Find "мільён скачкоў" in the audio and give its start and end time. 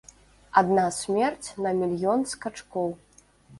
1.83-2.93